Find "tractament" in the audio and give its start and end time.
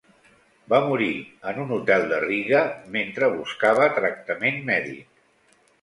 4.01-4.63